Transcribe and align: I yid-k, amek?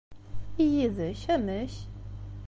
I 0.63 0.65
yid-k, 0.73 1.21
amek? 1.35 1.73